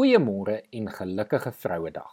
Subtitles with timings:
[0.00, 2.12] Goeiemôre en gelukkige Vrouedag.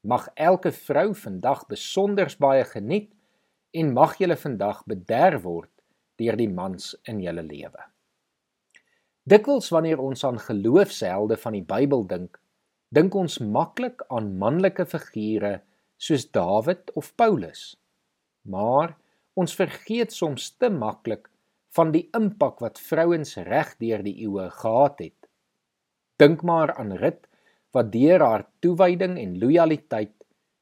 [0.00, 3.12] Mag elke vrou vandag besonders baie geniet
[3.70, 5.70] en mag julle vandag bederf word
[6.18, 7.84] deur die mans in julle lewe.
[9.22, 12.40] Dikwels wanneer ons aan geloofshelde van die Bybel dink,
[12.90, 15.60] dink ons maklik aan manlike figure
[16.02, 17.76] soos Dawid of Paulus.
[18.42, 18.96] Maar
[19.38, 21.30] ons vergeet soms te maklik
[21.78, 25.21] van die impak wat vrouens reg deur die eeue gehad het.
[26.22, 27.24] Dink maar aan Rut
[27.74, 30.12] wat deur haar toewyding en lojaliteit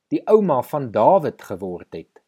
[0.08, 2.22] die ouma van Dawid geword het.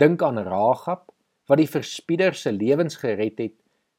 [0.00, 1.10] Dink aan Ragab
[1.50, 3.56] wat die verspieder se lewens gered het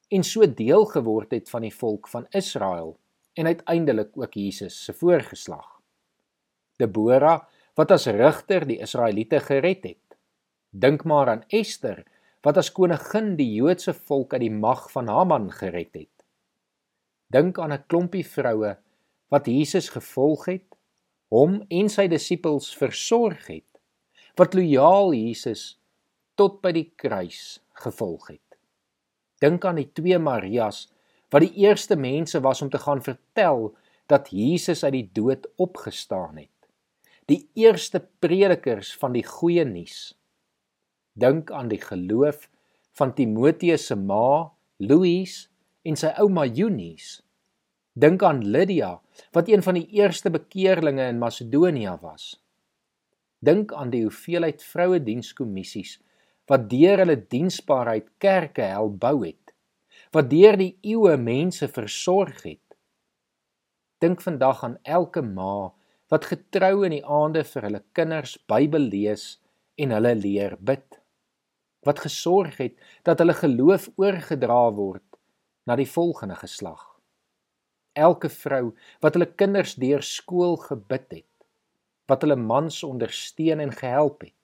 [0.09, 2.95] en so deel geword het van die volk van Israel
[3.37, 5.67] en uiteindelik ook Jesus se voorgeslag.
[6.81, 7.35] Debora
[7.77, 10.17] wat as regter die Israeliete gered het.
[10.71, 12.01] Dink maar aan Ester
[12.41, 16.18] wat as koningin die Joodse volk uit die mag van Haman gered het.
[17.29, 18.77] Dink aan 'n klompie vroue
[19.29, 20.69] wat Jesus gevolg het,
[21.29, 23.69] hom en sy disippels versorg het,
[24.35, 25.77] wat lojaal Jesus
[26.35, 28.57] tot by die kruis gevolg het.
[29.39, 30.87] Dink aan die twee Marias
[31.29, 33.75] wat die eerste mense was om te gaan vertel
[34.09, 36.55] dat Jesus uit die dood opgestaan het.
[37.29, 40.15] Die eerste predikers van die goeie nuus.
[41.13, 42.49] Dink aan die geloof
[42.97, 44.49] van Timoteus se ma,
[44.81, 45.47] Louise
[45.85, 47.21] en sy ouma Eunice.
[47.93, 48.99] Dink aan Lydia,
[49.31, 52.37] wat een van die eerste bekeerlinge in Macedonië was.
[53.39, 55.97] Dink aan die hoeveelheid vroue dienskommissies
[56.49, 59.53] wat deur hulle diensbaarheid kerke help bou het,
[60.15, 62.77] wat deur die eeue mense versorg het.
[64.01, 65.69] Dink vandag aan elke ma
[66.09, 69.35] wat getrou in die aande vir hulle kinders Bybel lees
[69.77, 70.97] en hulle leer bid
[71.87, 72.75] wat gesorg het
[73.07, 75.05] dat hulle geloof oorgedra word
[75.69, 76.88] na die volgende geslag.
[77.99, 78.71] Elke vrou
[79.03, 81.33] wat hulle kinders deur skool gebid het,
[82.09, 84.35] wat hulle mans ondersteun en gehelp het.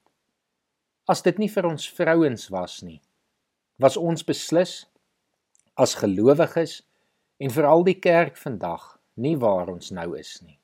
[1.08, 3.00] As dit nie vir ons vrouens was nie,
[3.80, 4.84] was ons beslis
[5.80, 6.82] as gelowiges
[7.40, 10.60] en veral die kerk vandag nie waar ons nou is nie.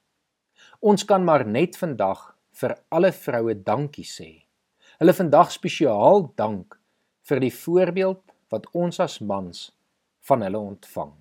[0.82, 4.32] Ons kan maar net vandag vir alle vroue dankie sê
[5.02, 6.76] hulle vandag spesiaal dank
[7.26, 8.22] vir die voorbeeld
[8.54, 9.72] wat ons as mans
[10.30, 11.14] van hulle ontvang.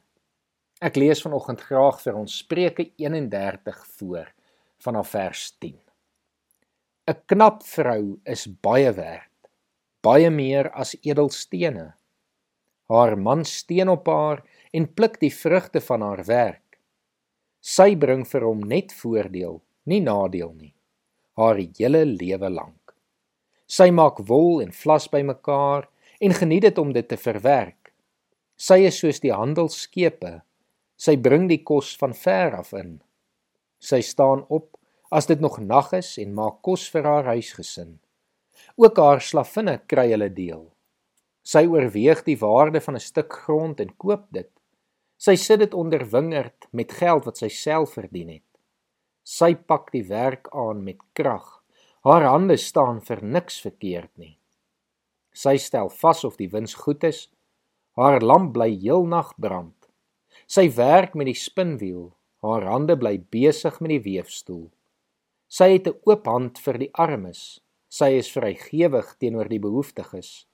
[0.81, 4.31] Ek lees vanoggend graag vir ons Spreuke 31 voor
[4.81, 5.77] vanaf vers 10.
[7.11, 9.51] 'n Knap vrou is baie werd,
[10.01, 11.93] baie meer as edelstene.
[12.89, 14.41] Haar man steen op haar
[14.73, 16.81] en pluk die vrugte van haar werk.
[17.61, 20.75] Sy bring vir hom net voordeel, nie nadeel nie,
[21.37, 22.97] haar hele lewe lank.
[23.69, 25.91] Sy maak wol en vlas bymekaar
[26.21, 27.93] en geniet dit om dit te verwerk.
[28.57, 30.41] Sy is soos die handelskepe.
[31.01, 32.99] Sy bring die kos van ver af in.
[33.81, 34.77] Sy staan op
[35.11, 37.97] as dit nog nag is en maak kos vir haar huisgesin.
[38.77, 40.67] Ook haar slavinne kry hulle deel.
[41.43, 44.51] Sy oorweeg die waarde van 'n stuk grond en koop dit.
[45.17, 48.49] Sy sit dit onder wingerd met geld wat sy self verdien het.
[49.25, 51.61] Sy pak die werk aan met krag
[52.01, 54.39] Haar hande staan vir niks verkeerd nie.
[55.37, 57.27] Sy stel vas of die wins goed is.
[58.01, 59.77] Haar lamp bly heelnag brand.
[60.51, 62.09] Sy werk met die spinwiel.
[62.43, 64.65] Haar hande bly besig met die weefstoel.
[65.47, 67.61] Sy het 'n oop hand vir die armes.
[67.89, 70.47] Sy is vrygewig teenoor die behoeftiges.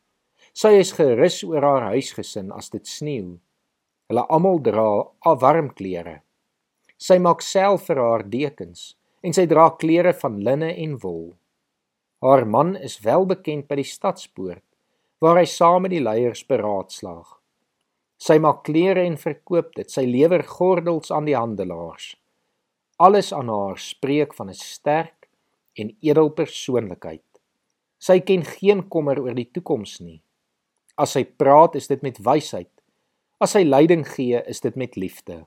[0.53, 3.39] Sy is gerus oor haar huisgesin as dit sneeu.
[4.09, 6.23] Hulle almal dra warm klere.
[6.99, 11.37] Sy maak self vir haar dekens en sy dra klere van linne en wol.
[12.23, 14.65] Haar man is wel bekend by die stadspoort
[15.21, 17.41] waar hy saam met die leiers beraadslaag.
[18.17, 19.91] Sy maak klere en verkoop dit.
[19.91, 22.15] Sy lewer gordels aan die handelaars.
[22.99, 25.29] Alles aan haar spreek van 'n sterk
[25.77, 27.25] en edel persoonlikheid.
[27.99, 30.23] Sy ken geen kommer oor die toekoms nie.
[30.97, 32.73] As sy praat, is dit met wysheid.
[33.41, 35.47] As sy leiding gee, is dit met liefde.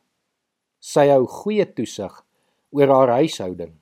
[0.79, 2.13] Sy hou goeie toesig
[2.71, 3.73] oor haar huishouding.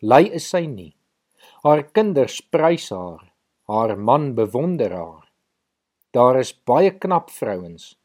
[0.00, 0.94] Ly is sy nie.
[1.64, 3.32] Haar kinders prys haar,
[3.68, 5.28] haar man bewonder haar.
[6.16, 7.96] Daar is baie knap vrouens,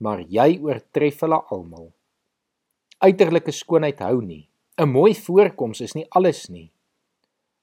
[0.00, 1.90] maar jy oortref hulle almal.
[3.00, 4.48] Uiterlike skoonheid hou nie.
[4.80, 6.72] 'n Mooi voorkoms is nie alles nie.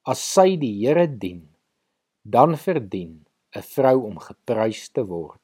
[0.05, 1.49] As sy die Here dien,
[2.23, 3.25] dan verdien
[3.55, 5.41] 'n vrou om geprys te word.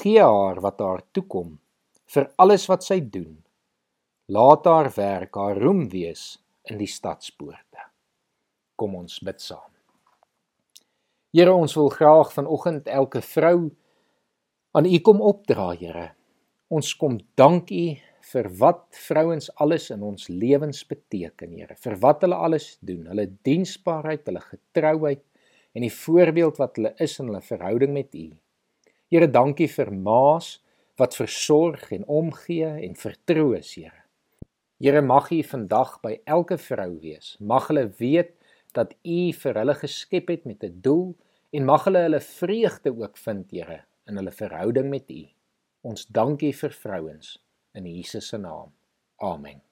[0.00, 1.58] Gee haar wat haar toekom
[2.06, 3.44] vir alles wat sy doen
[4.26, 7.82] Laat haar werk haar roem wees in die stadspoorte.
[8.72, 9.68] Kom ons bid saam.
[11.34, 13.74] Here, ons wil graag vanoggend elke vrou
[14.74, 16.08] aan U kom opdra, Here.
[16.74, 17.84] Ons kom dank U
[18.32, 21.76] vir wat vrouens alles in ons lewens beteken, Here.
[21.78, 25.22] Vir wat hulle alles doen, hulle diensbaarheid, hulle getrouheid
[25.74, 28.26] en die voorbeeld wat hulle is in hulle verhouding met U.
[29.14, 30.56] Here, dankie vir maas
[30.98, 34.02] wat versorg en omgee en vertroos, Here.
[34.82, 37.36] Here, mag U vandag by elke vrou wees.
[37.38, 38.34] Mag hulle weet
[38.74, 41.14] dat U vir hulle geskep het met 'n doel
[41.54, 45.22] en mag hulle hulle vreugde ook vind, Here, in hulle verhouding met U.
[45.84, 47.36] Ons dankie vir vrouens
[47.76, 48.72] in Jesus se naam.
[49.20, 49.62] Amen.